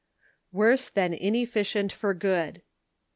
WORSE 0.51 0.89
THAN 0.89 1.13
INEFFICIENT 1.13 1.91
FOR 1.91 2.15
GOOD. 2.15 2.63